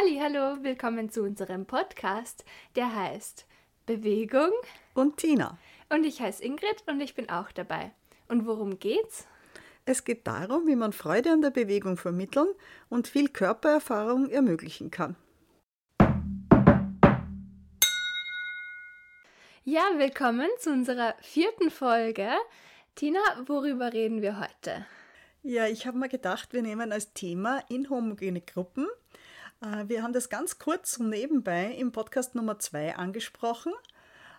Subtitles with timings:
[0.00, 2.44] Halli, hallo, willkommen zu unserem Podcast,
[2.76, 3.46] der heißt
[3.84, 4.52] Bewegung
[4.94, 5.58] und Tina.
[5.88, 7.90] Und ich heiße Ingrid und ich bin auch dabei.
[8.28, 9.26] Und worum geht's?
[9.86, 12.46] Es geht darum, wie man Freude an der Bewegung vermitteln
[12.88, 15.16] und viel Körpererfahrung ermöglichen kann.
[19.64, 22.28] Ja, willkommen zu unserer vierten Folge.
[22.94, 24.86] Tina, worüber reden wir heute?
[25.42, 28.86] Ja, ich habe mir gedacht, wir nehmen als Thema inhomogene Gruppen
[29.60, 33.72] wir haben das ganz kurz nebenbei im Podcast Nummer 2 angesprochen.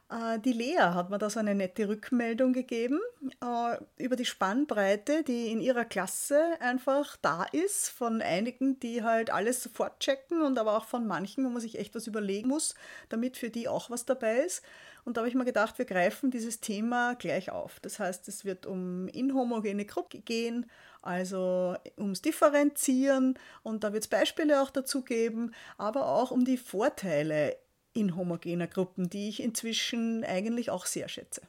[0.09, 2.99] Äh, die Lea hat mir da so eine nette Rückmeldung gegeben
[3.41, 9.29] äh, über die Spannbreite, die in ihrer Klasse einfach da ist, von einigen, die halt
[9.29, 12.75] alles sofort checken und aber auch von manchen, wo man sich echt was überlegen muss,
[13.09, 14.63] damit für die auch was dabei ist.
[15.05, 17.79] Und da habe ich mir gedacht, wir greifen dieses Thema gleich auf.
[17.79, 20.69] Das heißt, es wird um inhomogene Gruppen gehen,
[21.01, 26.57] also ums Differenzieren und da wird es Beispiele auch dazu geben, aber auch um die
[26.57, 27.55] Vorteile
[27.93, 31.41] inhomogener Gruppen, die ich inzwischen eigentlich auch sehr schätze.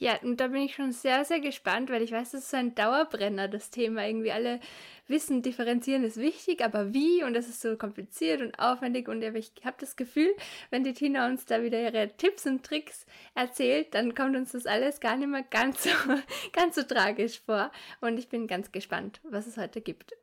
[0.00, 2.56] Ja, und da bin ich schon sehr, sehr gespannt, weil ich weiß, das ist so
[2.56, 4.06] ein Dauerbrenner, das Thema.
[4.06, 4.60] Irgendwie alle
[5.08, 7.24] wissen, differenzieren ist wichtig, aber wie?
[7.24, 9.08] Und das ist so kompliziert und aufwendig.
[9.08, 10.32] Und ich habe das Gefühl,
[10.70, 14.66] wenn die Tina uns da wieder ihre Tipps und Tricks erzählt, dann kommt uns das
[14.66, 15.90] alles gar nicht mehr ganz so,
[16.52, 17.72] ganz so tragisch vor.
[18.00, 20.14] Und ich bin ganz gespannt, was es heute gibt.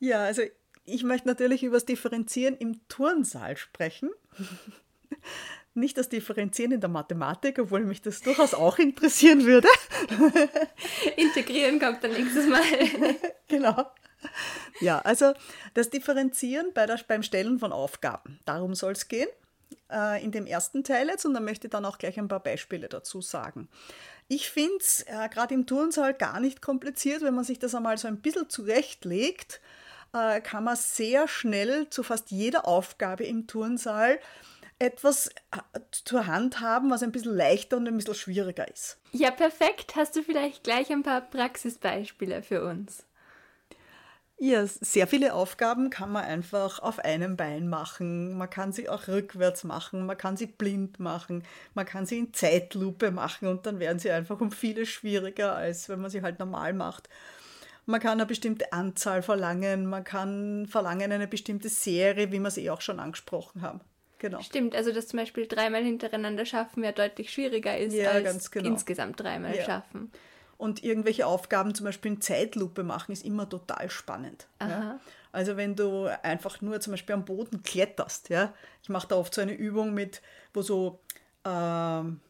[0.00, 0.42] Ja, also
[0.84, 4.10] ich möchte natürlich über das Differenzieren im Turnsaal sprechen.
[5.74, 9.68] Nicht das Differenzieren in der Mathematik, obwohl mich das durchaus auch interessieren würde.
[11.16, 12.62] Integrieren kommt dann nächstes Mal.
[13.48, 13.86] genau.
[14.80, 15.32] Ja, also
[15.74, 18.40] das Differenzieren bei der, beim Stellen von Aufgaben.
[18.46, 19.28] Darum soll es gehen
[19.90, 22.42] äh, in dem ersten Teil jetzt und dann möchte ich dann auch gleich ein paar
[22.42, 23.68] Beispiele dazu sagen.
[24.28, 27.96] Ich finde es äh, gerade im Turnsaal gar nicht kompliziert, wenn man sich das einmal
[27.96, 29.60] so ein bisschen zurechtlegt
[30.12, 34.18] äh, kann man sehr schnell zu fast jeder Aufgabe im Turnsaal
[34.78, 38.98] etwas äh, zur Hand haben, was ein bisschen leichter und ein bisschen schwieriger ist.
[39.12, 39.94] Ja, perfekt.
[39.94, 43.04] Hast du vielleicht gleich ein paar Praxisbeispiele für uns?
[44.42, 48.38] Ja, sehr viele Aufgaben kann man einfach auf einem Bein machen.
[48.38, 51.44] Man kann sie auch rückwärts machen, man kann sie blind machen,
[51.74, 55.90] man kann sie in Zeitlupe machen und dann werden sie einfach um vieles schwieriger, als
[55.90, 57.10] wenn man sie halt normal macht.
[57.90, 62.56] Man kann eine bestimmte Anzahl verlangen, man kann verlangen eine bestimmte Serie, wie wir es
[62.56, 63.80] eh auch schon angesprochen haben.
[64.20, 64.40] Genau.
[64.42, 68.68] Stimmt, also dass zum Beispiel dreimal hintereinander schaffen ja deutlich schwieriger ist ja, als genau.
[68.68, 69.64] insgesamt dreimal ja.
[69.64, 70.12] schaffen.
[70.56, 74.46] Und irgendwelche Aufgaben zum Beispiel in Zeitlupe machen, ist immer total spannend.
[74.60, 75.00] Ja?
[75.32, 78.52] Also wenn du einfach nur zum Beispiel am Boden kletterst, ja,
[78.82, 80.22] ich mache da oft so eine Übung mit,
[80.52, 81.00] wo so
[81.44, 82.20] ähm,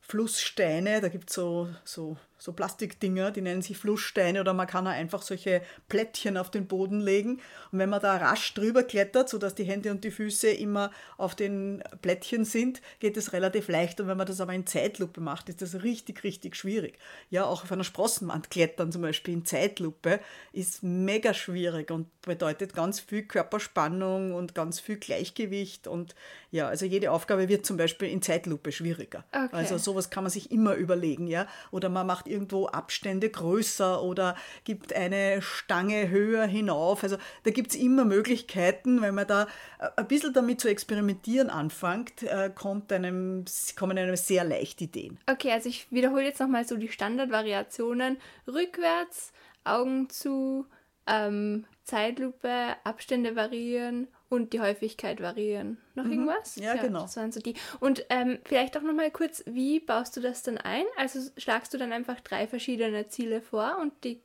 [0.00, 4.86] Flusssteine, da gibt es so, so so Plastikdinger, die nennen sich Flusssteine oder man kann
[4.86, 7.40] auch einfach solche Plättchen auf den Boden legen
[7.72, 11.34] und wenn man da rasch drüber klettert, sodass die Hände und die Füße immer auf
[11.34, 15.48] den Plättchen sind, geht es relativ leicht und wenn man das aber in Zeitlupe macht,
[15.48, 16.98] ist das richtig, richtig schwierig.
[17.30, 20.20] Ja, auch auf einer Sprossenwand klettern zum Beispiel in Zeitlupe
[20.52, 26.14] ist mega schwierig und bedeutet ganz viel Körperspannung und ganz viel Gleichgewicht und
[26.50, 29.24] ja, also jede Aufgabe wird zum Beispiel in Zeitlupe schwieriger.
[29.32, 29.48] Okay.
[29.52, 34.36] Also sowas kann man sich immer überlegen, ja, oder man macht irgendwo Abstände größer oder
[34.64, 37.02] gibt eine Stange höher hinauf.
[37.02, 39.44] Also da gibt es immer Möglichkeiten, wenn man da
[39.78, 43.44] äh, ein bisschen damit zu experimentieren anfängt, äh, kommt einem,
[43.78, 45.18] kommen einem sehr leicht Ideen.
[45.30, 48.18] Okay, also ich wiederhole jetzt nochmal so die Standardvariationen.
[48.46, 49.32] Rückwärts,
[49.64, 50.66] Augen zu,
[51.06, 55.78] ähm, Zeitlupe, Abstände variieren und die Häufigkeit variieren.
[55.94, 56.12] Noch mhm.
[56.12, 56.56] irgendwas?
[56.56, 57.02] Ja, ja, genau.
[57.02, 57.54] Das waren so die.
[57.80, 60.84] Und ähm, vielleicht auch noch mal kurz, wie baust du das dann ein?
[60.96, 64.20] Also schlagst du dann einfach drei verschiedene Ziele vor und die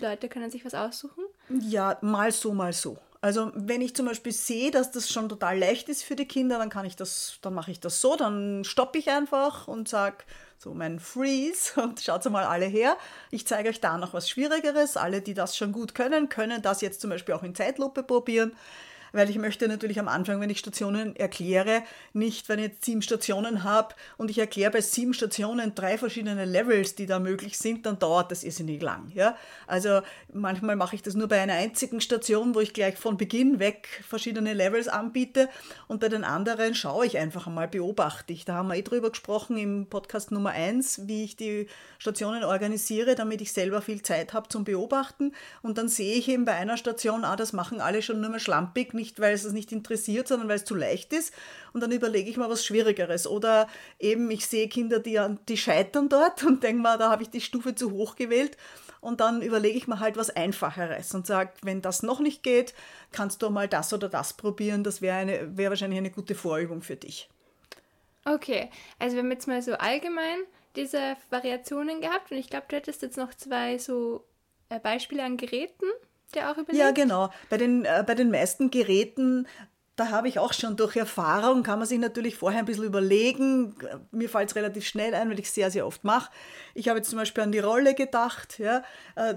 [0.00, 1.24] Leute können sich was aussuchen?
[1.48, 2.98] Ja, mal so, mal so.
[3.22, 6.58] Also wenn ich zum Beispiel sehe, dass das schon total leicht ist für die Kinder,
[6.58, 10.18] dann kann ich das, dann mache ich das so, dann stoppe ich einfach und sage
[10.58, 12.96] so mein Freeze und schaut mal alle her.
[13.30, 14.96] Ich zeige euch da noch was Schwierigeres.
[14.96, 18.54] Alle, die das schon gut können, können das jetzt zum Beispiel auch in Zeitlupe probieren
[19.16, 21.82] weil ich möchte natürlich am Anfang, wenn ich Stationen erkläre,
[22.12, 26.44] nicht, wenn ich jetzt sieben Stationen habe und ich erkläre bei sieben Stationen drei verschiedene
[26.44, 29.10] Levels, die da möglich sind, dann dauert das irrsinnig lang.
[29.14, 29.36] Ja?
[29.66, 30.02] Also
[30.32, 33.88] manchmal mache ich das nur bei einer einzigen Station, wo ich gleich von Beginn weg
[34.06, 35.48] verschiedene Levels anbiete
[35.88, 38.44] und bei den anderen schaue ich einfach einmal, beobachte ich.
[38.44, 41.68] Da haben wir eh drüber gesprochen im Podcast Nummer eins, wie ich die
[41.98, 45.32] Stationen organisiere, damit ich selber viel Zeit habe zum Beobachten
[45.62, 48.40] und dann sehe ich eben bei einer Station, ah, das machen alle schon nur mehr
[48.40, 51.32] schlampig, nicht nicht, weil es es nicht interessiert, sondern weil es zu leicht ist.
[51.72, 53.26] Und dann überlege ich mal was Schwierigeres.
[53.26, 53.68] Oder
[53.98, 57.40] eben, ich sehe Kinder, die, die scheitern dort und denke mal, da habe ich die
[57.40, 58.56] Stufe zu hoch gewählt.
[59.00, 62.74] Und dann überlege ich mir halt was Einfacheres und sage, wenn das noch nicht geht,
[63.12, 64.82] kannst du mal das oder das probieren.
[64.82, 67.28] Das wäre wär wahrscheinlich eine gute Vorübung für dich.
[68.24, 70.38] Okay, also wir haben jetzt mal so allgemein
[70.74, 74.24] diese Variationen gehabt und ich glaube, du hättest jetzt noch zwei so
[74.68, 75.86] äh, Beispiele an Geräten,
[76.34, 76.78] der auch überlegt.
[76.78, 77.30] Ja, genau.
[77.48, 79.46] Bei den, äh, bei den meisten Geräten
[79.96, 83.74] da habe ich auch schon durch Erfahrung, kann man sich natürlich vorher ein bisschen überlegen.
[84.10, 86.30] Mir fällt es relativ schnell ein, weil ich es sehr, sehr oft mache.
[86.74, 88.58] Ich habe jetzt zum Beispiel an die Rolle gedacht.
[88.58, 88.82] Ja.
[89.14, 89.36] Äh,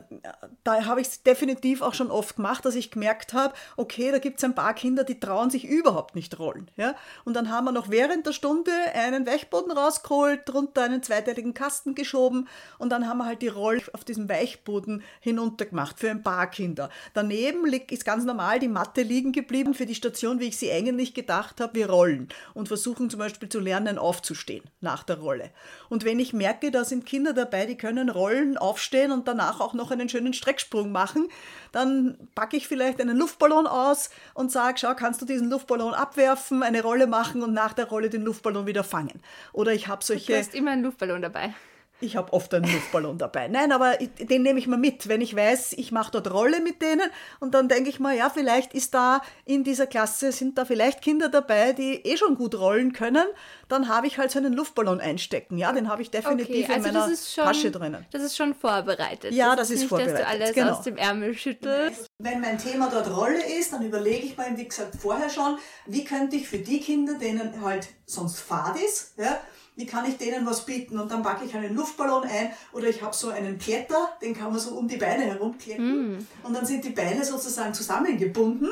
[0.65, 4.19] da habe ich es definitiv auch schon oft gemacht, dass ich gemerkt habe, okay, da
[4.19, 6.69] gibt es ein paar Kinder, die trauen sich überhaupt nicht rollen.
[6.75, 6.93] Ja.
[7.23, 11.95] Und dann haben wir noch während der Stunde einen Weichboden rausgeholt, drunter einen zweiteiligen Kasten
[11.95, 16.47] geschoben und dann haben wir halt die Rolle auf diesem Weichboden hinuntergemacht für ein paar
[16.47, 16.89] Kinder.
[17.13, 21.13] Daneben ist ganz normal die Matte liegen geblieben für die Station, wie ich sie eigentlich
[21.13, 25.51] gedacht habe, wir rollen und versuchen zum Beispiel zu lernen, aufzustehen nach der Rolle.
[25.89, 29.73] Und wenn ich merke, da sind Kinder dabei, die können rollen, aufstehen und danach auch
[29.73, 31.29] noch einen schönen Strecksprung machen,
[31.71, 36.63] dann packe ich vielleicht einen Luftballon aus und sage, schau, kannst du diesen Luftballon abwerfen,
[36.63, 39.21] eine Rolle machen und nach der Rolle den Luftballon wieder fangen.
[39.53, 40.33] Oder ich habe solche...
[40.33, 41.53] Du hast immer einen Luftballon dabei.
[42.01, 43.47] Ich habe oft einen Luftballon dabei.
[43.47, 46.81] Nein, aber den nehme ich mal mit, wenn ich weiß, ich mache dort Rolle mit
[46.81, 47.09] denen
[47.39, 51.01] und dann denke ich mal, ja, vielleicht ist da in dieser Klasse, sind da vielleicht
[51.01, 53.25] Kinder dabei, die eh schon gut rollen können,
[53.67, 55.57] dann habe ich halt so einen Luftballon einstecken.
[55.57, 58.05] Ja, den habe ich definitiv okay, also in meiner schon, Tasche drinnen.
[58.11, 59.33] Das ist schon vorbereitet.
[59.33, 60.19] Ja, das, das ist, nicht, vorbereitet.
[60.19, 60.71] Dass du alles genau.
[60.71, 62.05] aus dem Ärmel schüttelst.
[62.17, 66.03] Wenn mein Thema dort Rolle ist, dann überlege ich mir, wie gesagt, vorher schon, wie
[66.03, 69.39] könnte ich für die Kinder, denen halt sonst Fahrt ist, ja,
[69.79, 70.99] wie kann ich denen was bieten?
[70.99, 74.51] Und dann packe ich einen Luftballon ein oder ich habe so einen Kletter, den kann
[74.51, 76.17] man so um die Beine herumkletten.
[76.17, 76.27] Mm.
[76.43, 78.69] Und dann sind die Beine sozusagen zusammengebunden.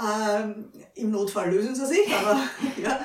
[0.00, 0.64] Ähm,
[0.96, 2.40] Im Notfall lösen sie sich, aber
[2.82, 2.98] ja.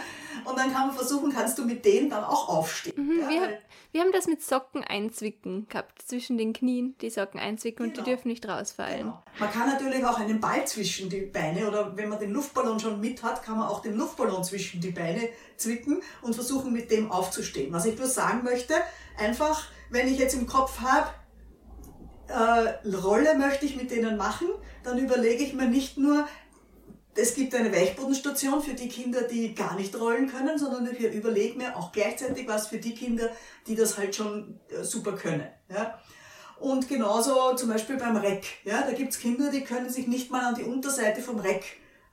[0.47, 2.93] Und dann kann man versuchen, kannst du mit denen dann auch aufstehen.
[2.95, 3.57] Mhm, ja, wir,
[3.91, 7.87] wir, haben das mit Socken einzwicken gehabt, zwischen den Knien, die Socken einzwicken genau.
[7.89, 8.15] und die genau.
[8.15, 8.99] dürfen nicht rausfallen.
[8.99, 9.23] Genau.
[9.39, 13.01] Man kann natürlich auch einen Ball zwischen die Beine oder wenn man den Luftballon schon
[13.01, 15.27] mit hat, kann man auch den Luftballon zwischen die Beine
[15.57, 17.73] zwicken und versuchen, mit dem aufzustehen.
[17.73, 18.73] Was ich nur sagen möchte,
[19.17, 21.09] einfach, wenn ich jetzt im Kopf habe,
[22.29, 24.47] äh, Rolle möchte ich mit denen machen,
[24.83, 26.25] dann überlege ich mir nicht nur,
[27.17, 31.57] es gibt eine Weichbodenstation für die Kinder, die gar nicht rollen können, sondern ich überlege
[31.57, 33.29] mir auch gleichzeitig was für die Kinder,
[33.65, 35.47] die das halt schon äh, super können.
[35.69, 35.99] Ja?
[36.59, 38.45] Und genauso zum Beispiel beim Reck.
[38.63, 38.81] Ja?
[38.81, 41.63] Da gibt's Kinder, die können sich nicht mal an die Unterseite vom Reck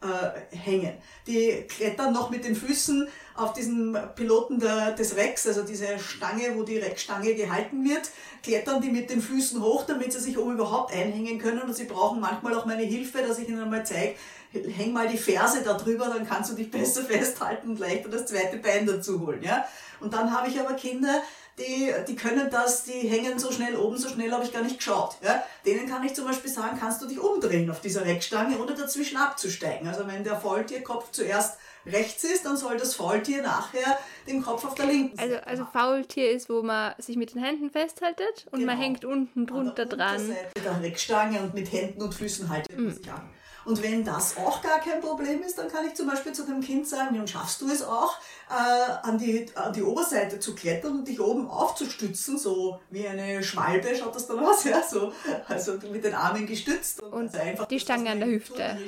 [0.05, 0.95] äh, hängen.
[1.27, 6.57] Die klettern noch mit den Füßen auf diesen Piloten der, des Recks, also diese Stange,
[6.57, 8.11] wo die Reckstange gehalten wird,
[8.43, 11.62] klettern die mit den Füßen hoch, damit sie sich oben überhaupt einhängen können.
[11.62, 14.15] Und sie brauchen manchmal auch meine Hilfe, dass ich ihnen mal zeige,
[14.55, 18.27] häng mal die Ferse da drüber, dann kannst du dich besser festhalten und leichter das
[18.27, 19.43] zweite Bein dazu holen.
[19.43, 19.67] Ja?
[20.01, 21.23] Und dann habe ich aber Kinder,
[21.59, 24.79] die, die können das, die hängen so schnell oben, so schnell habe ich gar nicht
[24.79, 25.17] geschaut.
[25.23, 25.45] Ja?
[25.65, 29.17] Denen kann ich zum Beispiel sagen, kannst du dich umdrehen auf dieser Reckstange, ohne dazwischen
[29.17, 29.87] abzusteigen.
[29.87, 34.75] Also wenn der Faultierkopf zuerst rechts ist, dann soll das Faultier nachher den Kopf auf
[34.75, 38.61] der linken Seite Also, also Faultier ist, wo man sich mit den Händen festhaltet und
[38.61, 38.73] genau.
[38.73, 40.35] man hängt unten drunter dran.
[40.57, 42.91] Der Reckstange und mit Händen und Füßen haltet man mm.
[42.91, 43.31] sich an.
[43.64, 46.61] Und wenn das auch gar kein Problem ist, dann kann ich zum Beispiel zu dem
[46.61, 48.19] Kind sagen, und schaffst du es auch,
[48.50, 53.43] äh, an, die, an die Oberseite zu klettern und dich oben aufzustützen, so wie eine
[53.43, 55.12] Schwalbe schaut das dann aus, ja, so,
[55.49, 57.02] also mit den Armen gestützt.
[57.02, 58.78] Und, und einfach die Stange an der Hüfte.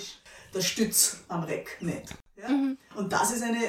[0.55, 2.15] Der Stütz am Reck nicht.
[2.37, 2.49] Ja?
[2.49, 2.79] Mhm.
[2.95, 3.61] Und das ist eine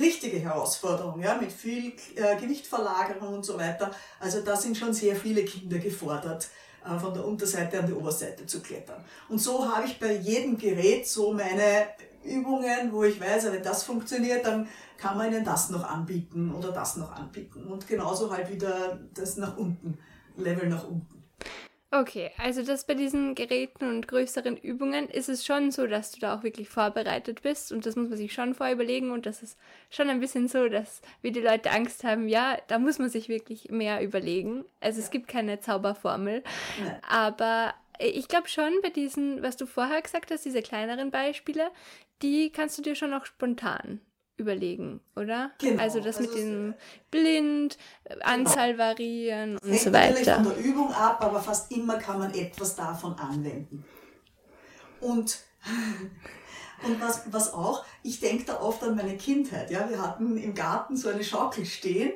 [0.00, 3.90] richtige Herausforderung, ja, mit viel äh, Gewichtverlagerung und so weiter.
[4.20, 6.48] Also da sind schon sehr viele Kinder gefordert,
[6.96, 9.04] von der Unterseite an die Oberseite zu klettern.
[9.28, 11.88] Und so habe ich bei jedem Gerät so meine
[12.24, 16.72] Übungen, wo ich weiß, wenn das funktioniert, dann kann man ihnen das noch anbieten oder
[16.72, 17.64] das noch anbieten.
[17.64, 19.98] Und genauso halt wieder das nach unten,
[20.36, 21.17] Level nach unten.
[21.90, 26.20] Okay, also das bei diesen Geräten und größeren Übungen ist es schon so, dass du
[26.20, 29.58] da auch wirklich vorbereitet bist und das muss man sich schon vorüberlegen und das ist
[29.88, 33.30] schon ein bisschen so, dass wie die Leute Angst haben, ja, da muss man sich
[33.30, 34.66] wirklich mehr überlegen.
[34.80, 35.04] Also ja.
[35.04, 36.42] es gibt keine Zauberformel,
[36.84, 37.00] ja.
[37.08, 41.70] aber ich glaube schon bei diesen, was du vorher gesagt hast, diese kleineren Beispiele,
[42.20, 44.02] die kannst du dir schon auch spontan
[44.38, 45.50] überlegen, oder?
[45.58, 45.82] Genau.
[45.82, 46.74] Also das also mit dem
[47.10, 48.24] Blind, genau.
[48.24, 50.14] Anzahl variieren und so weiter.
[50.14, 53.84] natürlich von der Übung ab, aber fast immer kann man etwas davon anwenden.
[55.00, 55.38] Und,
[56.86, 59.70] und was, was auch, ich denke da oft an meine Kindheit.
[59.70, 59.88] Ja?
[59.90, 62.12] Wir hatten im Garten so eine Schaukel stehen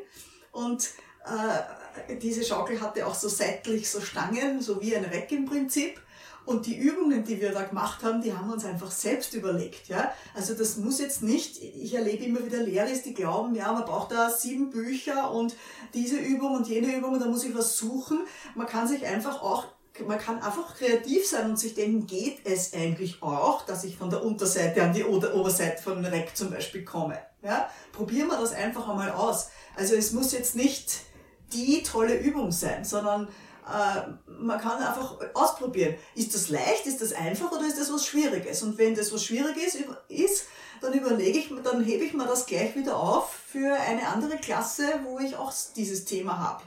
[0.52, 0.90] und
[1.24, 6.00] äh, diese Schaukel hatte auch so seitlich so Stangen, so wie ein Reck im Prinzip.
[6.44, 9.88] Und die Übungen, die wir da gemacht haben, die haben wir uns einfach selbst überlegt.
[9.88, 10.12] Ja?
[10.34, 14.12] Also das muss jetzt nicht, ich erlebe immer wieder Lehrer, die glauben, ja, man braucht
[14.12, 15.54] da sieben Bücher und
[15.94, 18.22] diese Übung und jene Übung und da muss ich was suchen.
[18.54, 19.66] Man kann sich einfach auch
[20.06, 24.08] man kann einfach kreativ sein und sich denken, geht es eigentlich auch, dass ich von
[24.08, 27.18] der Unterseite an die Oberseite von Reck zum Beispiel komme.
[27.42, 27.68] Ja?
[27.92, 29.50] Probieren wir das einfach einmal aus.
[29.76, 31.00] Also es muss jetzt nicht
[31.52, 33.28] die tolle Übung sein, sondern
[34.26, 35.94] man kann einfach ausprobieren.
[36.14, 38.62] Ist das leicht, ist das einfach oder ist das was Schwieriges?
[38.62, 39.78] Und wenn das was Schwieriges
[40.08, 40.46] ist,
[40.80, 45.00] dann überlege ich, dann hebe ich mir das gleich wieder auf für eine andere Klasse,
[45.04, 46.62] wo ich auch dieses Thema habe.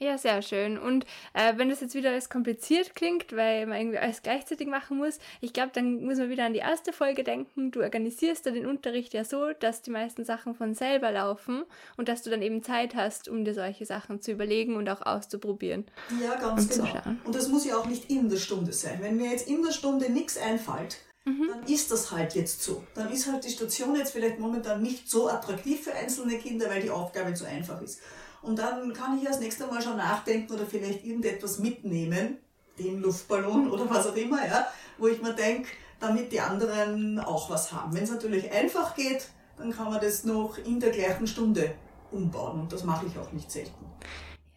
[0.00, 0.78] Ja, sehr schön.
[0.78, 4.96] Und äh, wenn das jetzt wieder alles kompliziert klingt, weil man irgendwie alles gleichzeitig machen
[4.96, 7.72] muss, ich glaube, dann muss man wieder an die erste Folge denken.
[7.72, 11.64] Du organisierst da den Unterricht ja so, dass die meisten Sachen von selber laufen
[11.96, 15.02] und dass du dann eben Zeit hast, um dir solche Sachen zu überlegen und auch
[15.02, 15.84] auszuprobieren.
[16.22, 17.16] Ja, ganz und genau.
[17.24, 18.98] Und das muss ja auch nicht in der Stunde sein.
[19.02, 21.48] Wenn mir jetzt in der Stunde nichts einfällt, mhm.
[21.48, 22.84] dann ist das halt jetzt so.
[22.94, 26.82] Dann ist halt die Station jetzt vielleicht momentan nicht so attraktiv für einzelne Kinder, weil
[26.82, 28.00] die Aufgabe zu einfach ist.
[28.42, 32.38] Und dann kann ich das nächste Mal schon nachdenken oder vielleicht irgendetwas mitnehmen,
[32.78, 35.68] den Luftballon oder was auch immer, ja, wo ich mir denke,
[36.00, 37.94] damit die anderen auch was haben.
[37.94, 41.74] Wenn es natürlich einfach geht, dann kann man das noch in der gleichen Stunde
[42.12, 43.84] umbauen und das mache ich auch nicht selten.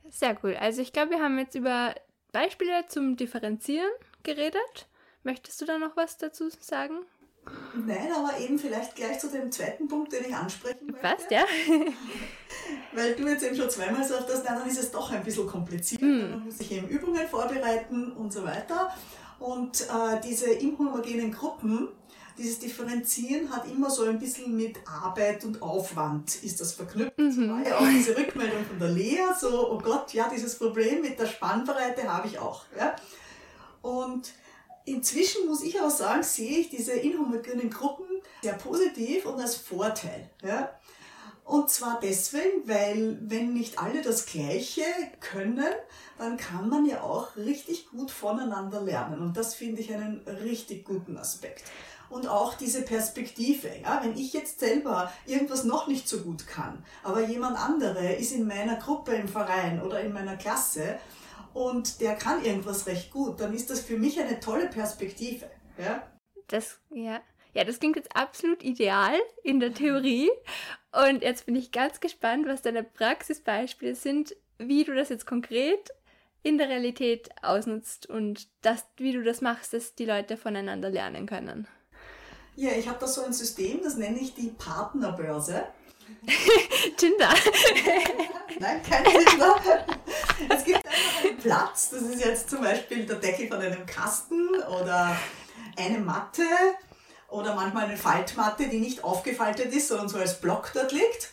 [0.10, 0.56] Sehr cool.
[0.60, 1.96] Also ich glaube, wir haben jetzt über
[2.32, 3.90] Beispiele zum Differenzieren
[4.24, 4.88] geredet.
[5.24, 7.00] Möchtest du da noch was dazu sagen?
[7.74, 11.02] Nein, aber eben vielleicht gleich zu dem zweiten Punkt, den ich ansprechen möchte.
[11.02, 11.44] Passt, ja.
[12.94, 16.02] Weil du jetzt eben schon zweimal sagst, dass dann ist es doch ein bisschen kompliziert.
[16.02, 16.32] Mm.
[16.32, 18.94] Man muss sich eben Übungen vorbereiten und so weiter.
[19.40, 21.88] Und äh, diese inhomogenen Gruppen,
[22.38, 27.18] dieses Differenzieren hat immer so ein bisschen mit Arbeit und Aufwand ist das verknüpft.
[27.18, 27.50] Mhm.
[27.50, 31.20] war ja auch diese Rückmeldung von der Lea, so, oh Gott, ja, dieses Problem mit
[31.20, 32.66] der Spannbreite habe ich auch.
[32.78, 32.96] Ja?
[33.82, 34.32] Und
[34.86, 38.08] Inzwischen muss ich aber sagen, sehe ich diese inhomogenen Gruppen
[38.42, 40.30] sehr positiv und als Vorteil.
[40.44, 40.72] Ja?
[41.44, 44.84] Und zwar deswegen, weil wenn nicht alle das Gleiche
[45.20, 45.66] können,
[46.18, 49.22] dann kann man ja auch richtig gut voneinander lernen.
[49.22, 51.64] Und das finde ich einen richtig guten Aspekt.
[52.10, 53.70] Und auch diese Perspektive.
[53.82, 54.02] Ja?
[54.04, 58.48] Wenn ich jetzt selber irgendwas noch nicht so gut kann, aber jemand andere ist in
[58.48, 61.00] meiner Gruppe im Verein oder in meiner Klasse,
[61.53, 65.50] und der kann irgendwas recht gut, dann ist das für mich eine tolle Perspektive.
[65.77, 66.03] Ja?
[66.48, 67.22] Das, ja.
[67.53, 70.29] Ja, das klingt jetzt absolut ideal in der Theorie.
[71.08, 75.91] Und jetzt bin ich ganz gespannt, was deine Praxisbeispiele sind, wie du das jetzt konkret
[76.43, 81.25] in der Realität ausnutzt und das, wie du das machst, dass die Leute voneinander lernen
[81.25, 81.67] können.
[82.55, 85.63] Ja, ich habe da so ein System, das nenne ich die Partnerbörse.
[86.98, 87.30] Tinder.
[88.60, 89.86] Nein, kein Tinder.
[90.50, 94.50] Es gibt einfach einen Platz, das ist jetzt zum Beispiel der Deckel von einem Kasten
[94.80, 95.18] oder
[95.77, 96.44] eine Matte
[97.30, 101.32] oder manchmal eine Faltmatte, die nicht aufgefaltet ist, sondern so als Block dort liegt.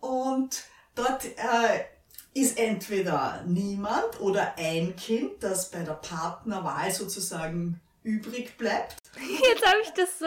[0.00, 1.84] Und dort äh,
[2.34, 8.96] ist entweder niemand oder ein Kind, das bei der Partnerwahl sozusagen übrig bleibt.
[9.16, 10.26] Jetzt habe ich das so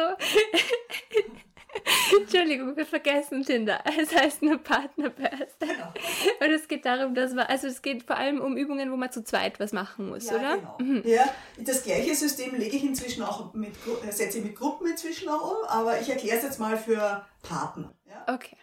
[2.35, 3.81] Entschuldigung, wir vergessen Tinder.
[3.97, 5.47] Es heißt nur Partnerbörse.
[5.59, 5.93] Genau.
[6.41, 9.09] Und es geht darum, dass man, also es geht vor allem um Übungen, wo man
[9.09, 10.57] zu zweit was machen muss, ja, oder?
[10.57, 10.77] Genau.
[10.79, 11.01] Mhm.
[11.05, 11.23] Ja,
[11.57, 13.71] das gleiche System lege ich inzwischen auch mit,
[14.05, 17.25] äh, setze ich mit Gruppen inzwischen auch um, aber ich erkläre es jetzt mal für
[17.41, 17.93] Partner.
[18.05, 18.33] Ja?
[18.33, 18.57] Okay.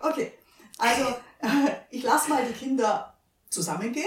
[0.00, 0.32] Okay,
[0.78, 1.14] also
[1.90, 3.14] ich lasse mal die Kinder
[3.50, 4.06] zusammengehen.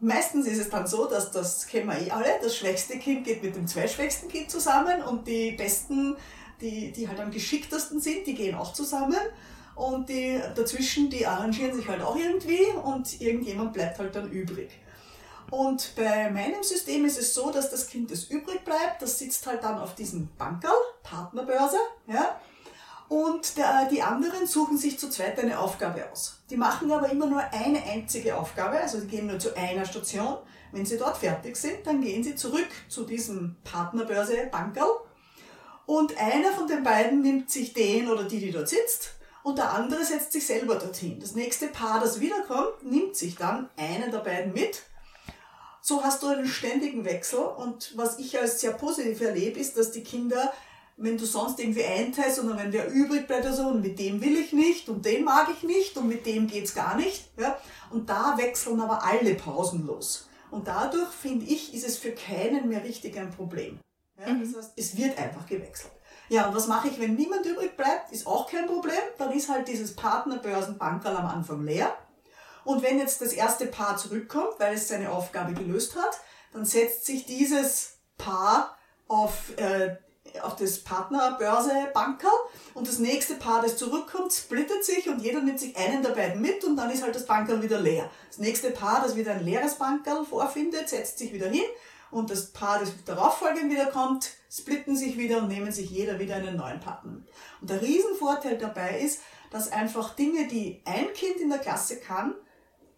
[0.00, 3.42] Meistens ist es dann so, dass das kennen wir eh alle, das schwächste Kind geht
[3.42, 6.16] mit dem zweitschwächsten Kind zusammen und die besten
[6.62, 9.20] die, die halt am geschicktesten sind, die gehen auch zusammen.
[9.74, 14.70] Und die dazwischen, die arrangieren sich halt auch irgendwie und irgendjemand bleibt halt dann übrig.
[15.50, 19.46] Und bei meinem System ist es so, dass das Kind, das übrig bleibt, das sitzt
[19.46, 21.76] halt dann auf diesem Bankerl, Partnerbörse,
[22.06, 22.40] ja.
[23.08, 26.38] Und der, die anderen suchen sich zu zweit eine Aufgabe aus.
[26.48, 30.38] Die machen aber immer nur eine einzige Aufgabe, also die gehen nur zu einer Station.
[30.70, 35.00] Wenn sie dort fertig sind, dann gehen sie zurück zu diesem Partnerbörse Bankerl
[35.86, 39.72] und einer von den beiden nimmt sich den oder die, die dort sitzt, und der
[39.72, 41.18] andere setzt sich selber dorthin.
[41.18, 44.82] Das nächste Paar, das wiederkommt, nimmt sich dann einen der beiden mit.
[45.80, 49.90] So hast du einen ständigen Wechsel und was ich als sehr positiv erlebe, ist, dass
[49.90, 50.52] die Kinder,
[50.96, 54.22] wenn du sonst irgendwie einteilst und wenn der übrig bleibt oder so, und mit dem
[54.22, 57.58] will ich nicht und den mag ich nicht und mit dem geht's gar nicht, ja,
[57.90, 60.28] und da wechseln aber alle pausenlos.
[60.52, 63.80] Und dadurch, finde ich, ist es für keinen mehr richtig ein Problem.
[64.24, 64.52] Ja, mhm.
[64.52, 65.92] Das heißt, es wird einfach gewechselt.
[66.28, 68.12] Ja, und was mache ich, wenn niemand übrig bleibt?
[68.12, 68.94] Ist auch kein Problem.
[69.18, 71.94] Dann ist halt dieses Partnerbörsenbankerl am Anfang leer.
[72.64, 76.20] Und wenn jetzt das erste Paar zurückkommt, weil es seine Aufgabe gelöst hat,
[76.52, 78.76] dann setzt sich dieses Paar
[79.08, 79.96] auf, äh,
[80.42, 82.30] auf das Partnerbörse Bankerl
[82.74, 86.40] und das nächste Paar, das zurückkommt, splittet sich und jeder nimmt sich einen der beiden
[86.40, 88.08] mit und dann ist halt das Bankerl wieder leer.
[88.28, 91.64] Das nächste Paar, das wieder ein leeres Bankerl vorfindet, setzt sich wieder hin
[92.12, 96.18] und das Paar, das darauf folgend wieder kommt, splitten sich wieder und nehmen sich jeder
[96.18, 97.16] wieder einen neuen Partner.
[97.60, 102.34] Und der Riesenvorteil dabei ist, dass einfach Dinge, die ein Kind in der Klasse kann,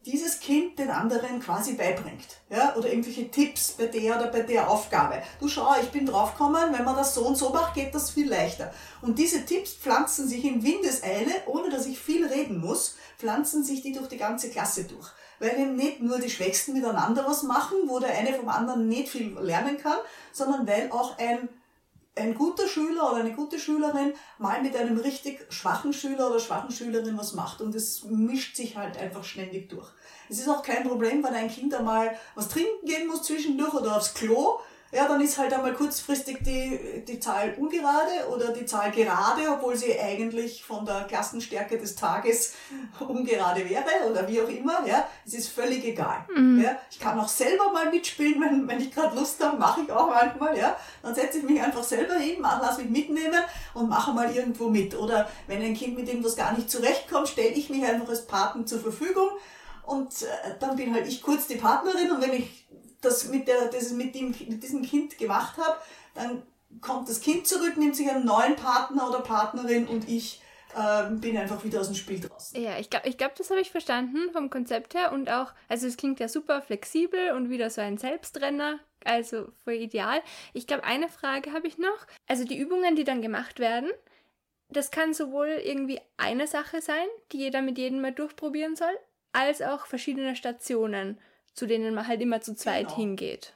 [0.05, 2.27] dieses Kind den anderen quasi beibringt.
[2.51, 2.77] Ja?
[2.77, 5.23] Oder irgendwelche Tipps bei der oder bei der Aufgabe.
[5.41, 8.29] Du schau, ich bin draufgekommen, wenn man das so und so macht, geht das viel
[8.29, 8.73] leichter.
[9.01, 13.81] Und diese Tipps pflanzen sich in Windeseile, ohne dass ich viel reden muss, pflanzen sich
[13.81, 15.11] die durch die ganze Klasse durch.
[15.39, 19.09] Weil eben nicht nur die Schwächsten miteinander was machen, wo der eine vom anderen nicht
[19.09, 19.99] viel lernen kann,
[20.33, 21.49] sondern weil auch ein
[22.17, 26.71] ein guter Schüler oder eine gute Schülerin mal mit einem richtig schwachen Schüler oder schwachen
[26.71, 29.89] Schülerin was macht und es mischt sich halt einfach ständig durch.
[30.29, 33.97] Es ist auch kein Problem, wenn ein Kind einmal was trinken gehen muss zwischendurch oder
[33.97, 34.61] aufs Klo
[34.95, 39.77] ja, dann ist halt einmal kurzfristig die, die Zahl ungerade oder die Zahl gerade, obwohl
[39.77, 42.55] sie eigentlich von der Klassenstärke des Tages
[43.01, 44.87] ungerade wäre oder wie auch immer.
[44.87, 46.25] Ja, es ist völlig egal.
[46.35, 46.63] Mhm.
[46.63, 49.91] Ja, ich kann auch selber mal mitspielen, wenn, wenn ich gerade Lust habe, mache ich
[49.91, 50.57] auch manchmal.
[50.57, 53.43] Ja, dann setze ich mich einfach selber hin, mach, lass mich mitnehmen
[53.75, 54.97] und mache mal irgendwo mit.
[54.97, 58.67] Oder wenn ein Kind mit irgendwas gar nicht zurechtkommt, stelle ich mich einfach als Paten
[58.67, 59.31] zur Verfügung
[59.87, 62.65] und äh, dann bin halt ich kurz die Partnerin und wenn ich
[63.05, 65.77] das mit, der, das mit, dem, mit diesem Kind gemacht habe,
[66.15, 66.43] dann
[66.81, 70.43] kommt das Kind zurück, nimmt sich einen neuen Partner oder Partnerin und ich
[70.77, 72.61] äh, bin einfach wieder aus dem Spiel draußen.
[72.61, 75.87] Ja, ich glaube, ich glaub, das habe ich verstanden vom Konzept her und auch, also
[75.87, 80.21] es klingt ja super flexibel und wieder so ein Selbstrenner, also voll ideal.
[80.53, 82.07] Ich glaube, eine Frage habe ich noch.
[82.27, 83.91] Also die Übungen, die dann gemacht werden,
[84.69, 88.97] das kann sowohl irgendwie eine Sache sein, die jeder mit jedem mal durchprobieren soll,
[89.33, 91.19] als auch verschiedene Stationen
[91.55, 92.97] zu denen man halt immer zu zweit genau.
[92.97, 93.55] hingeht.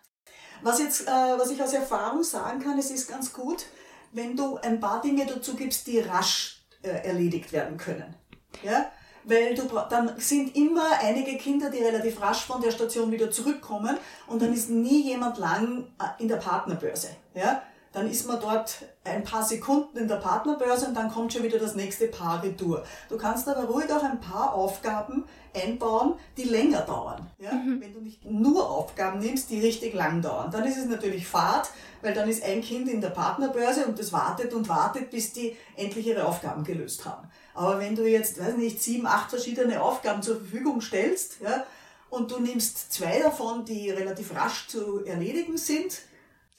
[0.62, 3.66] Was, jetzt, äh, was ich aus Erfahrung sagen kann, es ist ganz gut,
[4.12, 8.14] wenn du ein paar Dinge dazu gibst, die rasch äh, erledigt werden können.
[8.62, 8.90] Ja?
[9.24, 13.96] Weil du, dann sind immer einige Kinder, die relativ rasch von der Station wieder zurückkommen
[14.26, 17.08] und dann ist nie jemand lang äh, in der Partnerbörse.
[17.34, 17.62] Ja?
[17.98, 21.58] Dann ist man dort ein paar Sekunden in der Partnerbörse und dann kommt schon wieder
[21.58, 22.84] das nächste Paar retour.
[23.08, 27.28] Du kannst aber ruhig auch ein paar Aufgaben einbauen, die länger dauern.
[27.40, 27.52] Ja?
[27.54, 27.80] Mhm.
[27.80, 31.70] Wenn du nicht nur Aufgaben nimmst, die richtig lang dauern, dann ist es natürlich Fahrt,
[32.00, 35.56] weil dann ist ein Kind in der Partnerbörse und das wartet und wartet, bis die
[35.74, 37.28] endlich ihre Aufgaben gelöst haben.
[37.54, 41.64] Aber wenn du jetzt, weiß nicht, sieben, acht verschiedene Aufgaben zur Verfügung stellst, ja,
[42.10, 46.00] und du nimmst zwei davon, die relativ rasch zu erledigen sind,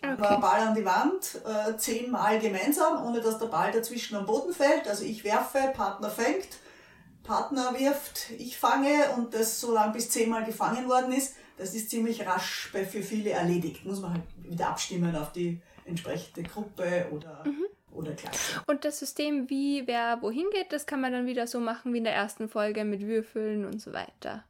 [0.02, 0.38] Okay.
[0.40, 4.88] Ball an die Wand, äh, zehnmal gemeinsam, ohne dass der Ball dazwischen am Boden fällt.
[4.88, 6.48] Also ich werfe, Partner fängt,
[7.24, 11.36] Partner wirft, ich fange und das so lange bis zehnmal gefangen worden ist.
[11.58, 13.86] Das ist ziemlich rasch bei, für viele erledigt.
[13.86, 17.66] Muss man halt wieder abstimmen auf die entsprechende Gruppe oder, mhm.
[17.92, 18.62] oder Klasse.
[18.68, 21.98] Und das System, wie wer wohin geht, das kann man dann wieder so machen wie
[21.98, 24.46] in der ersten Folge mit Würfeln und so weiter.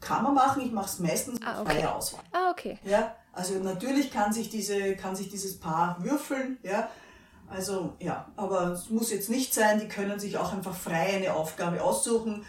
[0.00, 1.76] Kann man machen, ich mache es meistens mit ah, okay.
[1.76, 2.24] freier Auswahl.
[2.32, 2.78] Ah, okay.
[2.84, 6.88] Ja, also natürlich kann sich, diese, kann sich dieses Paar würfeln, ja.
[7.48, 11.34] Also ja, aber es muss jetzt nicht sein, die können sich auch einfach frei eine
[11.34, 12.44] Aufgabe aussuchen.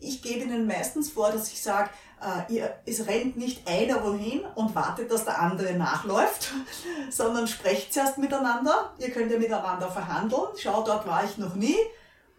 [0.00, 1.90] Ich gebe ihnen meistens vor, dass ich sage,
[2.20, 6.52] äh, ihr, es rennt nicht einer wohin und wartet, dass der andere nachläuft,
[7.10, 8.92] sondern sprecht zuerst miteinander.
[8.98, 10.48] Ihr könnt ja miteinander verhandeln.
[10.56, 11.76] Schau, dort war ich noch nie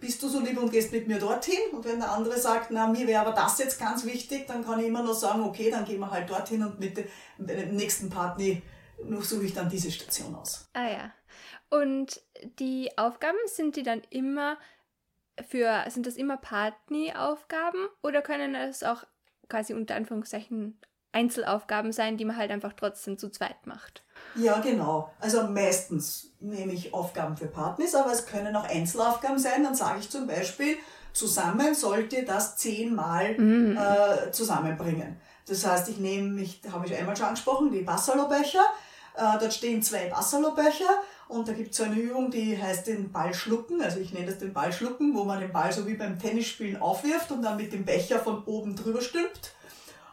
[0.01, 1.71] bist du so lieb und gehst mit mir dorthin?
[1.71, 4.79] Und wenn der andere sagt, na, mir wäre aber das jetzt ganz wichtig, dann kann
[4.79, 6.97] ich immer noch sagen, okay, dann gehen wir halt dorthin und mit
[7.37, 8.57] dem nächsten Partner
[9.21, 10.69] suche ich dann diese Station aus.
[10.73, 11.11] Ah ja.
[11.69, 12.21] Und
[12.59, 14.57] die Aufgaben, sind die dann immer
[15.47, 19.05] für, sind das immer Partny-Aufgaben oder können es auch
[19.47, 20.79] quasi unter Anführungszeichen
[21.13, 24.03] Einzelaufgaben sein, die man halt einfach trotzdem zu zweit macht?
[24.36, 25.12] Ja, genau.
[25.20, 29.63] Also meistens nehme ich Aufgaben für Partners, aber es können auch Einzelaufgaben sein.
[29.63, 30.78] Dann sage ich zum Beispiel,
[31.13, 33.78] zusammen sollt ihr das zehnmal mhm.
[33.78, 35.17] äh, zusammenbringen.
[35.48, 38.63] Das heißt, ich nehme, ich habe ich einmal schon angesprochen, die Wasserlobecher.
[39.15, 43.12] Äh, dort stehen zwei Wasserlobecher und da gibt es so eine Übung, die heißt den
[43.12, 43.82] Ball schlucken.
[43.82, 46.82] Also ich nenne das den Ball schlucken, wo man den Ball so wie beim Tennisspielen
[46.82, 49.54] aufwirft und dann mit dem Becher von oben drüber stülpt.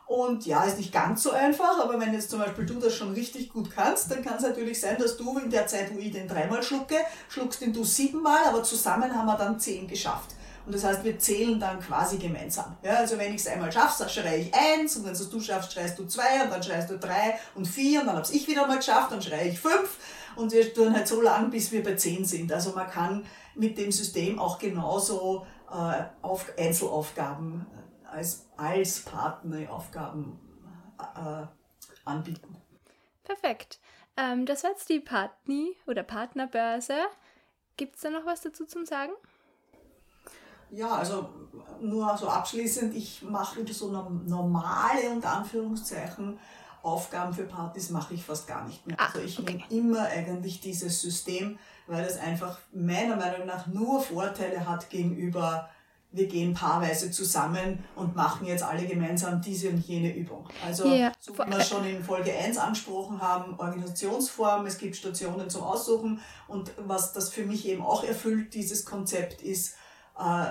[0.09, 3.13] Und ja, ist nicht ganz so einfach, aber wenn jetzt zum Beispiel du das schon
[3.13, 6.11] richtig gut kannst, dann kann es natürlich sein, dass du in der Zeit, wo ich
[6.11, 6.97] den dreimal schlucke,
[7.29, 10.35] schluckst den du siebenmal, aber zusammen haben wir dann zehn geschafft.
[10.65, 12.75] Und das heißt, wir zählen dann quasi gemeinsam.
[12.83, 15.41] Ja, also wenn ich es einmal schaffe, dann schreie ich eins und wenn es du
[15.41, 18.49] schaffst, schreist du zwei und dann schreist du drei und vier und dann hab's ich
[18.49, 19.99] wieder mal geschafft, dann schreie ich fünf
[20.37, 22.51] und wir tun halt so lang, bis wir bei zehn sind.
[22.51, 27.67] Also man kann mit dem System auch genauso äh, auf Einzelaufgaben
[28.11, 30.39] als, als Partner Aufgaben
[30.99, 31.47] äh,
[32.05, 32.57] anbieten.
[33.25, 33.81] Perfekt.
[34.17, 36.95] Ähm, das war jetzt die Partni- oder Partnerbörse.
[37.77, 39.13] Gibt es da noch was dazu zum Sagen?
[40.71, 41.31] Ja, also
[41.81, 46.39] nur so abschließend, ich mache so normale, unter Anführungszeichen,
[46.83, 48.97] Aufgaben für Partys mache ich fast gar nicht mehr.
[48.99, 49.65] Ah, also ich okay.
[49.71, 55.69] nehme immer eigentlich dieses System, weil es einfach meiner Meinung nach nur Vorteile hat gegenüber
[56.11, 60.49] wir gehen paarweise zusammen und machen jetzt alle gemeinsam diese und jene Übung.
[60.65, 61.13] Also, ja.
[61.19, 66.21] so wie wir schon in Folge 1 angesprochen haben, Organisationsform, es gibt Stationen zum Aussuchen
[66.47, 69.75] und was das für mich eben auch erfüllt, dieses Konzept ist,
[70.19, 70.47] äh,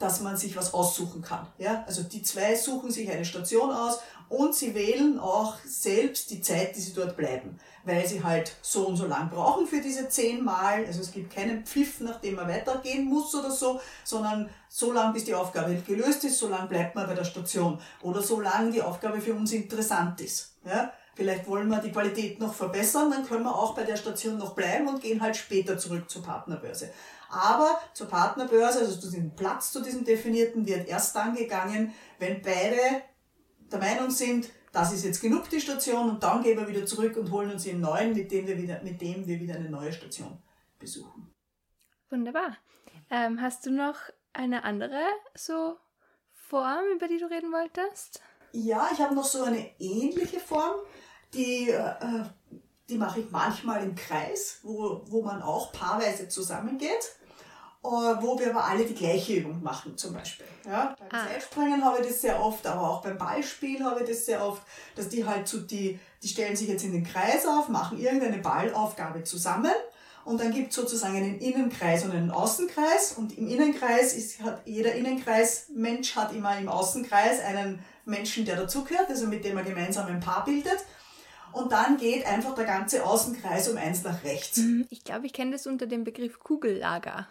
[0.00, 1.46] dass man sich was aussuchen kann.
[1.58, 1.84] Ja?
[1.86, 6.74] Also die zwei suchen sich eine Station aus und sie wählen auch selbst die Zeit,
[6.74, 10.42] die sie dort bleiben, weil sie halt so und so lang brauchen für diese zehn
[10.42, 10.86] Mal.
[10.86, 15.24] Also es gibt keinen Pfiff, nachdem man weitergehen muss oder so, sondern so lange, bis
[15.24, 17.78] die Aufgabe gelöst ist, so lange bleibt man bei der Station.
[18.02, 20.54] Oder so lange die Aufgabe für uns interessant ist.
[20.64, 20.92] Ja?
[21.14, 24.54] Vielleicht wollen wir die Qualität noch verbessern, dann können wir auch bei der Station noch
[24.54, 26.90] bleiben und gehen halt später zurück zur Partnerbörse.
[27.30, 32.42] Aber zur Partnerbörse, also zu diesem Platz, zu diesem definierten, wird erst dann gegangen, wenn
[32.42, 33.02] beide
[33.70, 37.16] der Meinung sind, das ist jetzt genug die Station und dann gehen wir wieder zurück
[37.16, 39.92] und holen uns einen neuen, mit dem wir wieder, mit dem wir wieder eine neue
[39.92, 40.42] Station
[40.78, 41.32] besuchen.
[42.08, 42.56] Wunderbar.
[43.10, 43.96] Ähm, hast du noch
[44.32, 45.02] eine andere
[45.34, 45.76] so
[46.32, 48.20] Form, über die du reden wolltest?
[48.52, 50.80] Ja, ich habe noch so eine ähnliche Form,
[51.32, 52.24] die, äh,
[52.88, 57.16] die mache ich manchmal im Kreis, wo, wo man auch paarweise zusammengeht.
[57.82, 60.44] Äh, wo wir aber alle die gleiche Übung machen zum Beispiel.
[60.66, 61.24] Ja, beim ah.
[61.24, 64.60] Seilspringen habe ich das sehr oft, aber auch beim Ballspiel habe ich das sehr oft,
[64.96, 68.36] dass die halt so die, die stellen sich jetzt in den Kreis auf, machen irgendeine
[68.36, 69.72] Ballaufgabe zusammen
[70.26, 74.60] und dann gibt es sozusagen einen Innenkreis und einen Außenkreis und im Innenkreis ist, hat
[74.66, 79.64] jeder Innenkreis, Mensch hat immer im Außenkreis einen Menschen, der dazugehört, also mit dem er
[79.64, 80.84] gemeinsam ein Paar bildet
[81.52, 84.58] und dann geht einfach der ganze Außenkreis um eins nach rechts.
[84.58, 84.86] Mhm.
[84.90, 87.26] Ich glaube, ich kenne das unter dem Begriff Kugellager.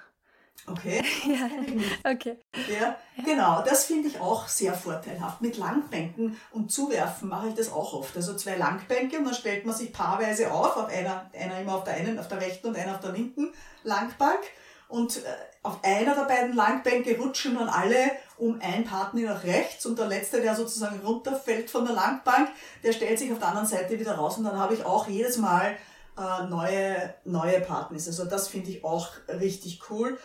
[0.68, 1.02] Okay.
[1.28, 2.38] ja, okay.
[2.70, 5.42] Ja, genau, das finde ich auch sehr vorteilhaft.
[5.42, 8.16] Mit Langbänken und Zuwerfen mache ich das auch oft.
[8.16, 11.84] Also zwei Langbänke und dann stellt man sich paarweise auf, auf einer, einer immer auf
[11.84, 13.52] der einen, auf der rechten und einer auf der linken
[13.84, 14.40] Langbank.
[14.88, 15.22] Und äh,
[15.62, 20.08] auf einer der beiden Langbänke rutschen dann alle um ein Partner nach rechts und der
[20.08, 22.50] letzte, der sozusagen runterfällt von der Langbank,
[22.84, 25.38] der stellt sich auf der anderen Seite wieder raus und dann habe ich auch jedes
[25.38, 25.76] Mal
[26.18, 28.08] äh, neue, neue Partners.
[28.08, 30.18] Also das finde ich auch richtig cool.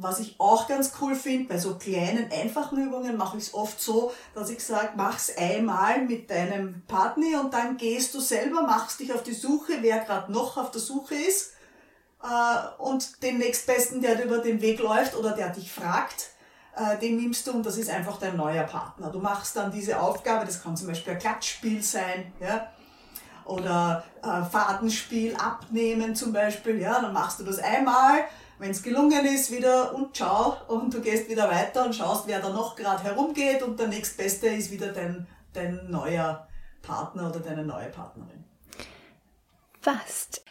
[0.00, 3.80] Was ich auch ganz cool finde, bei so kleinen, einfachen Übungen mache ich es oft
[3.80, 9.00] so, dass ich sage, mach's einmal mit deinem Partner und dann gehst du selber, machst
[9.00, 11.52] dich auf die Suche, wer gerade noch auf der Suche ist
[12.22, 16.30] äh, und den nächstbesten, der über den Weg läuft oder der dich fragt,
[16.76, 19.10] äh, den nimmst du und das ist einfach dein neuer Partner.
[19.10, 22.68] Du machst dann diese Aufgabe, das kann zum Beispiel ein Klatschspiel sein, ja,
[23.44, 28.24] oder äh, Fadenspiel abnehmen zum Beispiel, ja, dann machst du das einmal
[28.58, 32.40] wenn es gelungen ist, wieder und ciao und du gehst wieder weiter und schaust, wer
[32.40, 36.48] da noch gerade herumgeht und der nächstbeste ist wieder dein, dein neuer
[36.82, 38.44] Partner oder deine neue Partnerin.
[39.80, 40.44] Fast.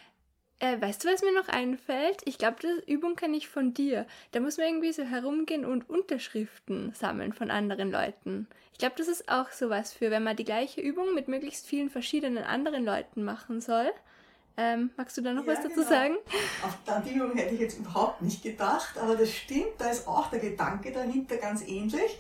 [0.60, 2.22] Äh, weißt du, was mir noch einfällt?
[2.26, 4.08] Ich glaube, die Übung kenne ich von dir.
[4.32, 8.48] Da muss man irgendwie so herumgehen und Unterschriften sammeln von anderen Leuten.
[8.72, 11.92] Ich glaube, das ist auch sowas für, wenn man die gleiche Übung mit möglichst vielen
[11.92, 13.92] verschiedenen anderen Leuten machen soll.
[14.60, 15.90] Ähm, magst du da noch ja, was dazu genau.
[15.90, 16.16] sagen?
[16.64, 20.32] Auf die Übung hätte ich jetzt überhaupt nicht gedacht, aber das stimmt, da ist auch
[20.32, 22.18] der Gedanke dahinter ganz ähnlich.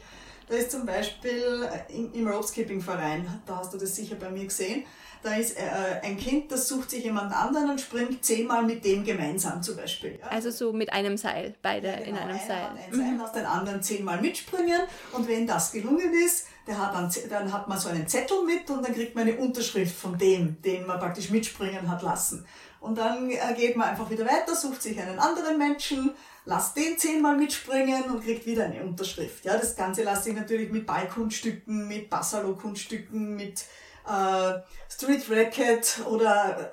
[0.48, 4.86] Da ist zum Beispiel äh, im, Rope-Skipping-Verein, da hast du das sicher bei mir gesehen,
[5.24, 5.62] da ist äh,
[6.04, 10.20] ein Kind, das sucht sich jemand anderen und springt zehnmal mit dem gemeinsam zum Beispiel.
[10.22, 10.28] Ja?
[10.28, 12.10] Also so mit einem Seil, beide ja, genau.
[12.10, 12.62] in einem Einer Seil.
[12.62, 13.22] Hat ein Seil, mhm.
[13.36, 17.80] den anderen zehnmal mitspringen und wenn das gelungen ist, der hat dann, dann hat man
[17.80, 21.30] so einen Zettel mit und dann kriegt man eine Unterschrift von dem, den man praktisch
[21.30, 22.46] mitspringen hat lassen.
[22.80, 26.12] Und dann äh, geht man einfach wieder weiter, sucht sich einen anderen Menschen,
[26.46, 29.46] lasst den zehnmal mitspringen und kriegt wieder eine Unterschrift.
[29.46, 33.66] Ja, das Ganze lasse ich natürlich mit Ballkunststücken, mit Bassalo-Kunststücken, mit
[34.08, 34.54] äh,
[34.90, 36.72] Street Racket oder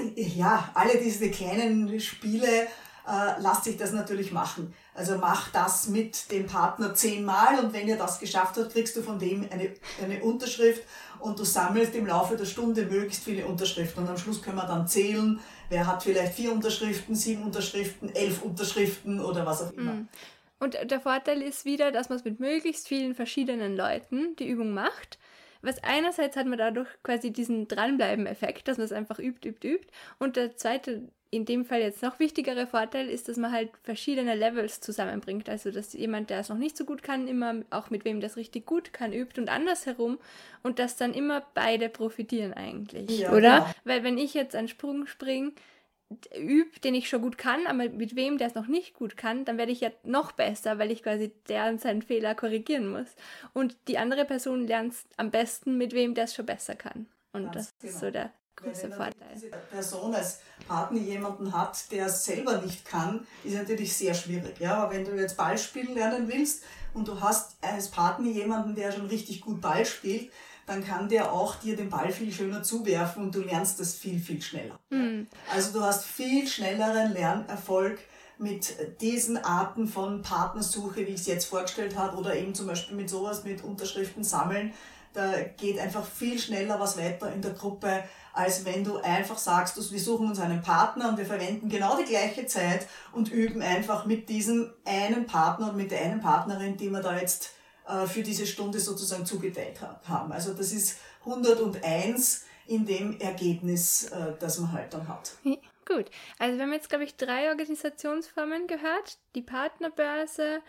[0.00, 2.68] äh, ja, alle diese kleinen Spiele
[3.06, 4.74] äh, lasst sich das natürlich machen.
[4.94, 9.02] Also mach das mit dem Partner zehnmal und wenn ihr das geschafft habt, kriegst du
[9.02, 10.82] von dem eine, eine Unterschrift
[11.18, 14.66] und du sammelst im Laufe der Stunde möglichst viele Unterschriften und am Schluss können wir
[14.66, 19.94] dann zählen, wer hat vielleicht vier Unterschriften, sieben Unterschriften, elf Unterschriften oder was auch immer.
[19.94, 20.08] Mhm.
[20.58, 24.72] Und der Vorteil ist wieder, dass man es mit möglichst vielen verschiedenen Leuten die Übung
[24.72, 25.18] macht
[25.62, 29.86] was einerseits hat man dadurch quasi diesen Dranbleiben-Effekt, dass man es einfach übt, übt, übt.
[30.18, 34.34] Und der zweite, in dem Fall jetzt noch wichtigere Vorteil ist, dass man halt verschiedene
[34.34, 35.48] Levels zusammenbringt.
[35.48, 38.36] Also, dass jemand, der es noch nicht so gut kann, immer auch mit wem das
[38.36, 40.18] richtig gut kann, übt und andersherum.
[40.62, 43.60] Und dass dann immer beide profitieren eigentlich, ja, oder?
[43.60, 43.66] Genau.
[43.84, 45.52] Weil wenn ich jetzt einen Sprung springe,
[46.36, 49.46] übe, den ich schon gut kann, aber mit wem, der es noch nicht gut kann,
[49.46, 53.16] dann werde ich ja noch besser, weil ich quasi deren seinen Fehler korrigieren muss.
[53.54, 57.06] Und die andere Person lernt am besten, mit wem der es schon besser kann.
[57.32, 57.90] Und Ganz das genau.
[57.90, 59.28] ist so der große wenn Vorteil.
[59.34, 64.58] Diese Person als Partner jemanden hat, der es selber nicht kann, ist natürlich sehr schwierig.
[64.60, 64.76] Ja?
[64.76, 66.62] Aber wenn du jetzt Ball spielen lernen willst
[66.94, 70.30] und du hast als Partner jemanden, der schon richtig gut Ball spielt,
[70.66, 74.20] dann kann der auch dir den Ball viel schöner zuwerfen und du lernst das viel,
[74.20, 74.78] viel schneller.
[74.90, 75.26] Mhm.
[75.52, 77.98] Also du hast viel schnelleren Lernerfolg
[78.38, 82.96] mit diesen Arten von Partnersuche, wie ich es jetzt vorgestellt habe, oder eben zum Beispiel
[82.96, 84.72] mit sowas, mit Unterschriften sammeln.
[85.12, 89.76] Da geht einfach viel schneller was weiter in der Gruppe, als wenn du einfach sagst,
[89.92, 94.06] wir suchen uns einen Partner und wir verwenden genau die gleiche Zeit und üben einfach
[94.06, 97.50] mit diesem einen Partner und mit der einen Partnerin, die wir da jetzt
[97.86, 100.32] äh, für diese Stunde sozusagen zugeteilt haben.
[100.32, 105.32] Also das ist 101 in dem Ergebnis, äh, das man halt dann hat.
[105.84, 106.06] Gut,
[106.38, 109.18] also wir haben jetzt, glaube ich, drei Organisationsformen gehört.
[109.34, 110.60] Die Partnerbörse,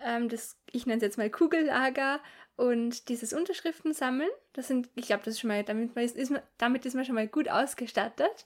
[0.00, 2.20] ähm, das, ich nenne es jetzt mal Kugellager
[2.56, 4.30] und dieses Unterschriften sammeln.
[4.52, 7.14] Das sind, ich glaube, das ist schon mal, damit, ist, man, damit ist man schon
[7.14, 8.44] mal gut ausgestattet.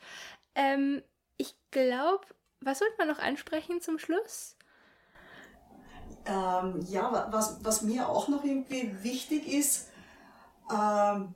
[0.54, 1.02] Ähm,
[1.36, 2.26] ich glaube,
[2.60, 4.56] was sollte man noch ansprechen zum Schluss?
[6.26, 9.88] Ähm, ja, was, was mir auch noch irgendwie wichtig ist,
[10.70, 11.34] ähm,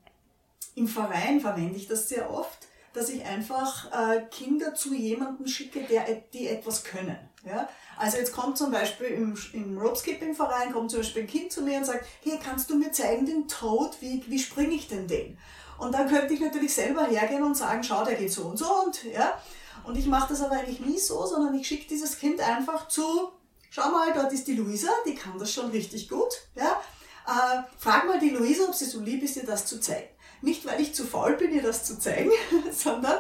[0.75, 2.64] im Verein verwende ich das sehr oft,
[2.95, 7.19] dass ich einfach äh, Kinder zu jemandem schicke, der, die etwas können.
[7.45, 7.69] Ja?
[7.99, 11.79] Also jetzt kommt zum Beispiel im, im Ropeskipping-Verein, kommt zum Beispiel ein Kind zu mir
[11.79, 15.37] und sagt, hier kannst du mir zeigen den Tod, wie, wie springe ich denn den?
[15.77, 18.73] Und dann könnte ich natürlich selber hergehen und sagen, schau, der geht so und so
[18.87, 19.39] und ja.
[19.83, 23.33] Und ich mache das aber eigentlich nie so, sondern ich schicke dieses Kind einfach zu
[23.75, 26.33] schau mal, dort ist die Luisa, die kann das schon richtig gut.
[26.55, 26.81] Ja?
[27.27, 30.09] Äh, frag mal die Luisa, ob sie so lieb ist, dir das zu zeigen.
[30.45, 32.31] Nicht, weil ich zu faul bin, ihr das zu zeigen,
[32.71, 33.19] sondern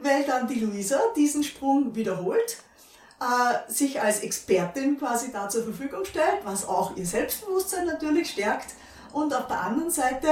[0.00, 2.56] weil dann die Luisa diesen Sprung wiederholt,
[3.20, 8.74] äh, sich als Expertin quasi da zur Verfügung stellt, was auch ihr Selbstbewusstsein natürlich stärkt.
[9.12, 10.28] Und auf der anderen Seite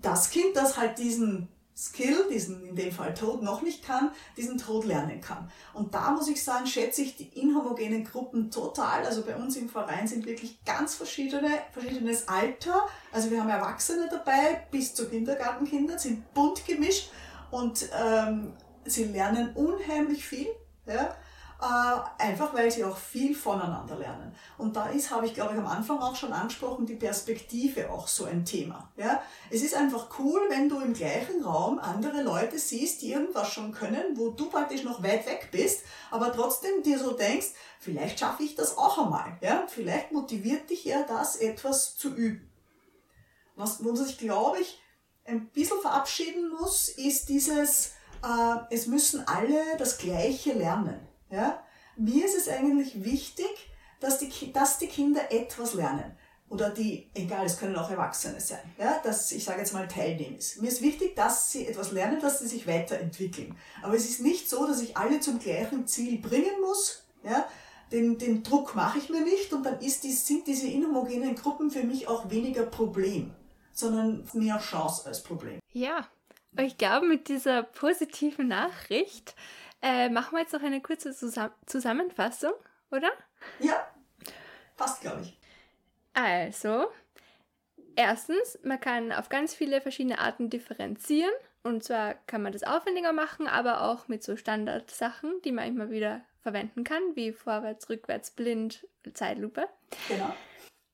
[0.00, 1.48] das Kind, das halt diesen
[1.80, 5.50] Skill, diesen in dem Fall Tod noch nicht kann, diesen Tod lernen kann.
[5.72, 9.06] Und da muss ich sagen, schätze ich die inhomogenen Gruppen total.
[9.06, 12.86] Also bei uns im Verein sind wirklich ganz verschiedene, verschiedenes Alter.
[13.12, 17.10] Also wir haben Erwachsene dabei bis zu Kindergartenkindern, sind bunt gemischt
[17.50, 18.52] und ähm,
[18.84, 20.48] sie lernen unheimlich viel.
[20.84, 21.16] Ja?
[21.60, 24.34] Äh, einfach weil sie auch viel voneinander lernen.
[24.56, 28.08] Und da ist, habe ich glaube ich am Anfang auch schon angesprochen, die Perspektive auch
[28.08, 28.90] so ein Thema.
[28.96, 29.22] Ja?
[29.50, 33.72] Es ist einfach cool, wenn du im gleichen Raum andere Leute siehst, die irgendwas schon
[33.72, 38.42] können, wo du praktisch noch weit weg bist, aber trotzdem dir so denkst, vielleicht schaffe
[38.42, 39.36] ich das auch einmal.
[39.42, 39.66] Ja?
[39.68, 42.50] Vielleicht motiviert dich ja das, etwas zu üben.
[43.56, 44.80] Was, wo sich, glaube ich,
[45.26, 47.92] ein bisschen verabschieden muss, ist dieses,
[48.24, 51.09] äh, es müssen alle das Gleiche lernen.
[51.30, 51.62] Ja?
[51.96, 56.16] Mir ist es eigentlich wichtig, dass die, dass die Kinder etwas lernen.
[56.48, 60.36] Oder die, egal, es können auch Erwachsene sein, ja, dass ich sage jetzt mal teilnehmen
[60.36, 60.60] ist.
[60.60, 63.56] Mir ist wichtig, dass sie etwas lernen, dass sie sich weiterentwickeln.
[63.82, 67.04] Aber es ist nicht so, dass ich alle zum gleichen Ziel bringen muss.
[67.22, 67.46] Ja?
[67.92, 71.70] Den, den Druck mache ich mir nicht und dann ist die, sind diese inhomogenen Gruppen
[71.70, 73.32] für mich auch weniger Problem,
[73.72, 75.60] sondern mehr Chance als Problem.
[75.72, 76.08] Ja,
[76.58, 79.36] ich glaube, mit dieser positiven Nachricht
[79.82, 82.52] äh, machen wir jetzt noch eine kurze Zusam Zusammenfassung,
[82.90, 83.10] oder?
[83.58, 83.88] Ja,
[84.76, 85.38] passt, glaube ich.
[86.12, 86.90] Also,
[87.96, 91.32] erstens, man kann auf ganz viele verschiedene Arten differenzieren.
[91.62, 95.90] Und zwar kann man das aufwendiger machen, aber auch mit so Standardsachen, die man immer
[95.90, 99.68] wieder verwenden kann, wie vorwärts, rückwärts, blind, Zeitlupe.
[100.08, 100.34] Genau.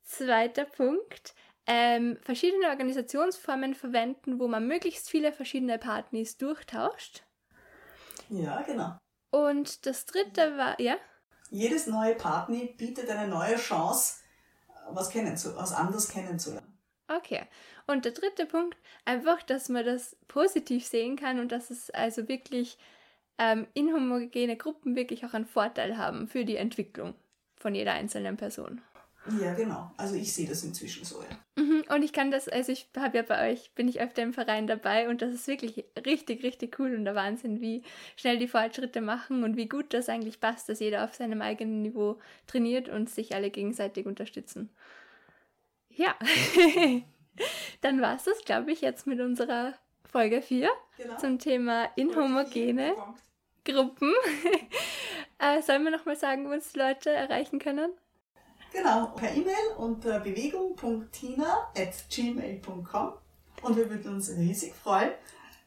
[0.02, 1.34] Zweiter Punkt.
[1.66, 7.22] Ähm, verschiedene Organisationsformen verwenden, wo man möglichst viele verschiedene Partners durchtauscht.
[8.28, 8.96] Ja, genau.
[9.30, 10.96] Und das dritte war, ja?
[11.50, 14.16] Jedes neue Partner bietet eine neue Chance,
[14.90, 16.78] was, kennenzu was anderes kennenzulernen.
[17.08, 17.42] Okay.
[17.86, 22.28] Und der dritte Punkt, einfach, dass man das positiv sehen kann und dass es also
[22.28, 22.78] wirklich
[23.38, 27.14] ähm, inhomogene Gruppen wirklich auch einen Vorteil haben für die Entwicklung
[27.56, 28.80] von jeder einzelnen Person.
[29.40, 29.90] Ja, genau.
[29.96, 31.62] Also ich sehe das inzwischen so, ja.
[31.62, 34.32] Mhm, und ich kann das, also ich habe ja bei euch, bin ich öfter im
[34.32, 37.82] Verein dabei und das ist wirklich richtig, richtig cool und der Wahnsinn, wie
[38.16, 41.82] schnell die Fortschritte machen und wie gut das eigentlich passt, dass jeder auf seinem eigenen
[41.82, 44.70] Niveau trainiert und sich alle gegenseitig unterstützen.
[45.90, 46.14] Ja.
[47.80, 51.16] Dann war es das, glaube ich, jetzt mit unserer Folge 4 genau.
[51.16, 52.94] zum Thema inhomogene
[53.64, 54.12] Gruppen.
[55.38, 57.90] äh, sollen wir nochmal sagen, wo uns die Leute erreichen können?
[58.76, 63.12] Genau, per E-Mail unter bewegung.tina.gmail.com
[63.62, 65.12] und wir würden uns riesig freuen,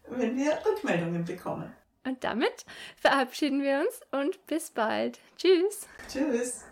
[0.09, 1.73] wenn wir Rückmeldungen bekommen.
[2.05, 5.19] Und damit verabschieden wir uns und bis bald.
[5.37, 5.87] Tschüss.
[6.07, 6.65] Tschüss.